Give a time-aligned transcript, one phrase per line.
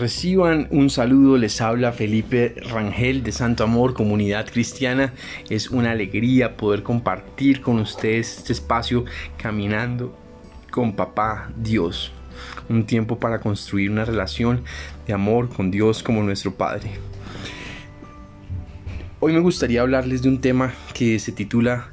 [0.00, 5.12] Reciban un saludo, les habla Felipe Rangel de Santo Amor, Comunidad Cristiana.
[5.50, 9.04] Es una alegría poder compartir con ustedes este espacio
[9.36, 10.18] caminando
[10.70, 12.12] con Papá Dios.
[12.70, 14.64] Un tiempo para construir una relación
[15.06, 16.92] de amor con Dios como nuestro Padre.
[19.20, 21.90] Hoy me gustaría hablarles de un tema que se titula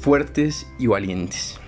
[0.00, 1.60] Fuertes y Valientes.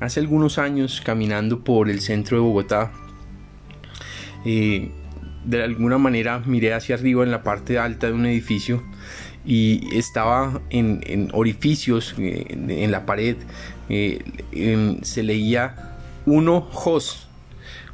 [0.00, 2.92] Hace algunos años, caminando por el centro de Bogotá,
[4.44, 8.82] de alguna manera miré hacia arriba en la parte alta de un edificio
[9.44, 13.36] y estaba en, orificios eh, en la pared
[13.88, 17.26] eh, se leía uno Jos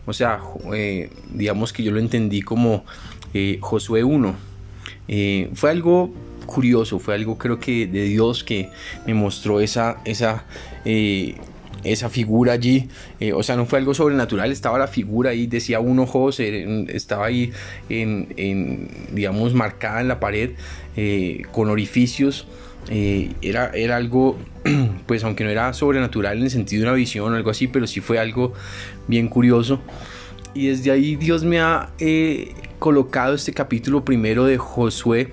[0.07, 0.41] o sea
[0.75, 2.85] eh, digamos que yo lo entendí como
[3.61, 4.35] Josué 1
[5.55, 6.15] fue algo
[6.47, 8.71] curioso fue algo creo que de Dios que
[9.07, 10.47] me mostró esa esa
[11.93, 12.89] esa figura allí,
[13.21, 17.27] eh, o sea, no fue algo sobrenatural, estaba la figura ahí, decía un ojo, estaba
[17.27, 17.53] ahí,
[17.89, 20.51] en, digamos, marcada en la pared,
[20.97, 22.47] eh, con orificios,
[22.89, 24.39] eh, era, era algo,
[25.07, 27.87] pues aunque no era sobrenatural en el sentido de una visión o algo así, pero
[27.87, 28.53] sí fue algo
[29.07, 29.81] bien curioso.
[30.55, 31.91] Y desde ahí Dios me ha
[32.79, 35.33] colocado este capítulo primero de Josué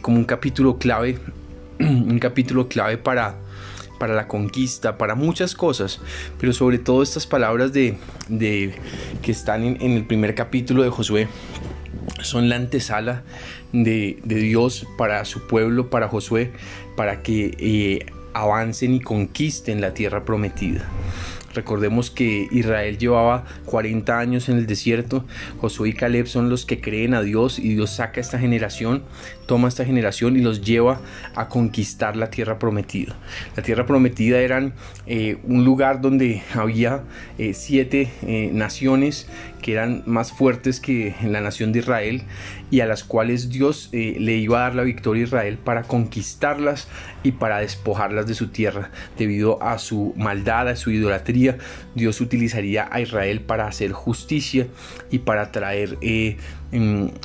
[0.00, 1.18] como un capítulo clave,
[1.80, 3.36] un capítulo clave para
[4.02, 6.00] para la conquista, para muchas cosas,
[6.40, 7.94] pero sobre todo estas palabras de,
[8.28, 11.28] que están en, el primer capítulo de Josué
[12.20, 13.22] son la antesala
[13.72, 16.50] de, Dios para su pueblo, para Josué,
[16.96, 20.84] para que eh, avancen y conquisten la tierra prometida.
[21.54, 25.24] Recordemos que Israel llevaba 40 años en el desierto.
[25.60, 29.02] Josué y Caleb son los que creen a Dios y Dios saca esta generación,
[29.46, 31.00] toma esta generación y los lleva
[31.34, 33.16] a conquistar la tierra prometida.
[33.56, 34.74] La tierra prometida eran
[35.06, 37.02] eh, un lugar donde había
[37.38, 39.28] eh, siete eh, naciones
[39.60, 42.22] que eran más fuertes que la nación de Israel
[42.70, 46.88] y a las cuales Dios le iba a dar la victoria a Israel para conquistarlas
[47.22, 51.41] y para despojarlas de su tierra debido a su maldad, a su idolatría
[51.94, 54.66] Dios utilizaría a Israel para hacer justicia
[55.10, 56.36] y para traer, eh,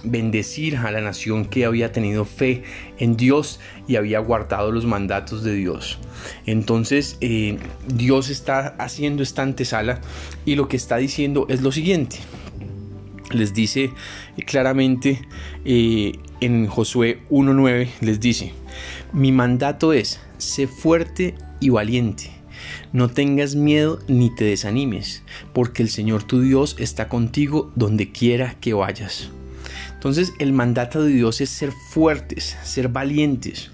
[0.03, 2.63] bendecir a la nación que había tenido fe
[2.97, 5.99] en Dios y había guardado los mandatos de Dios.
[6.45, 7.57] Entonces eh,
[7.87, 10.01] Dios está haciendo esta antesala
[10.45, 12.17] y lo que está diciendo es lo siguiente.
[13.31, 13.91] Les dice
[14.45, 15.21] claramente
[15.65, 18.53] eh, en Josué 1.9, les dice,
[19.11, 22.36] mi mandato es, sé fuerte y valiente
[22.93, 25.23] no tengas miedo ni te desanimes,
[25.53, 29.29] porque el Señor tu Dios está contigo donde quiera que vayas.
[29.93, 33.71] Entonces el mandato de Dios es ser fuertes, ser valientes,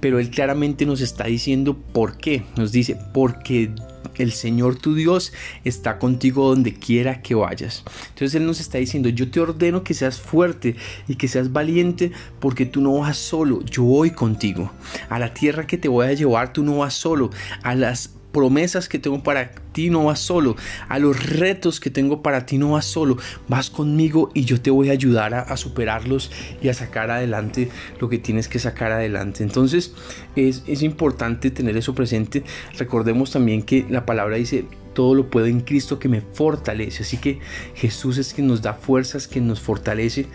[0.00, 2.42] pero Él claramente nos está diciendo por qué.
[2.56, 3.70] Nos dice, porque
[4.16, 5.32] el Señor tu Dios
[5.64, 7.84] está contigo donde quiera que vayas.
[8.08, 10.76] Entonces Él nos está diciendo, yo te ordeno que seas fuerte
[11.06, 14.72] y que seas valiente porque tú no vas solo, yo voy contigo.
[15.08, 17.30] A la tierra que te voy a llevar, tú no vas solo.
[17.62, 20.56] A las promesas que tengo para ti no vas solo,
[20.88, 23.16] a los retos que tengo para ti no vas solo,
[23.48, 26.30] vas conmigo y yo te voy a ayudar a, superarlos
[26.62, 27.70] y a sacar adelante
[28.00, 29.42] lo que tienes que sacar adelante.
[29.42, 29.94] Entonces
[30.36, 32.44] es, es importante tener eso presente.
[32.78, 34.64] Recordemos también que la palabra dice,
[34.94, 37.02] todo lo puedo en Cristo que me fortalece.
[37.02, 37.38] Así que
[37.74, 40.26] Jesús es quien nos da fuerzas, quien nos fortalece.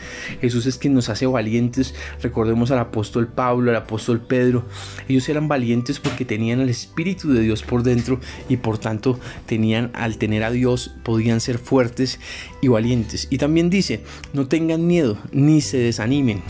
[0.42, 1.94] Jesús es quien nos hace valientes.
[2.22, 4.66] Recordemos al apóstol Pablo, al apóstol Pedro.
[5.08, 8.20] Ellos eran valientes porque tenían el Espíritu de Dios por dentro
[8.50, 12.20] y por tanto tenían, al tener a Dios, podían ser fuertes
[12.62, 13.28] y valientes.
[13.30, 14.02] Y también dice,
[14.34, 16.42] no tengan miedo ni se desanimen.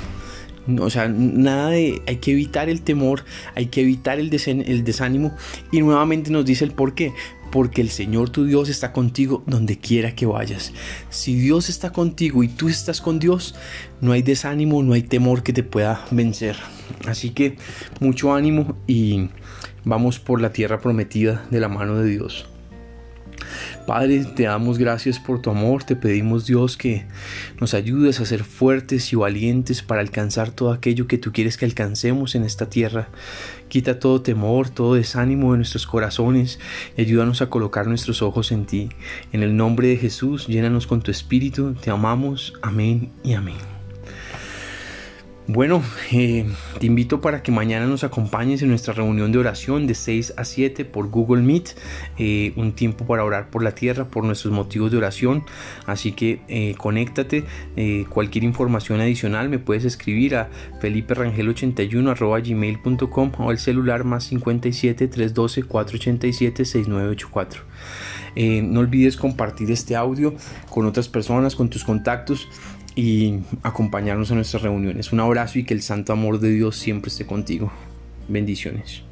[0.80, 5.36] O sea, nada de, hay que evitar el temor, hay que evitar el, el desánimo
[5.72, 7.14] y nuevamente nos dice el por qué,
[7.52, 10.74] porque el Señor tu Dios está contigo donde quiera que vayas.
[11.10, 13.54] Si Dios está contigo y tú estás con Dios,
[14.02, 16.58] no hay desánimo, no hay temor que te pueda vencer.
[17.08, 17.58] Así que
[18.00, 19.30] mucho ánimo y
[19.84, 22.48] vamos por la tierra prometida de la mano de Dios.
[23.86, 27.06] Padre, te damos gracias por tu amor, te pedimos Dios que
[27.60, 31.66] nos ayudes a ser fuertes y valientes para alcanzar todo aquello que tú quieres que
[31.66, 33.10] alcancemos en esta tierra.
[33.68, 36.60] Quita todo temor, todo desánimo de nuestros corazones
[36.98, 38.90] y ayúdanos a colocar nuestros ojos en ti.
[39.32, 42.54] En el nombre de Jesús, 'Llénanos con tu espíritu, te amamos.
[42.62, 43.75] Amén y amén.
[45.48, 46.44] Bueno, eh,
[46.80, 50.44] te invito para que mañana nos acompañes en nuestra reunión de oración de 6 a
[50.44, 51.78] 7 por Google Meet,
[52.18, 55.44] eh, un tiempo para orar por la tierra, por nuestros motivos de oración.
[55.86, 57.44] Así que eh, conéctate,
[58.10, 60.50] cualquier información adicional me puedes escribir a
[60.82, 67.62] feliperangel81 gmail.com o al celular más 57 312 487 6984.
[68.64, 70.34] no olvides compartir este audio
[70.72, 72.48] con otras personas, con tus contactos
[72.96, 75.12] y acompañarnos en nuestras reuniones.
[75.12, 77.72] Un abrazo y que el santo amor de Dios siempre esté contigo.
[78.28, 79.04] Bendiciones.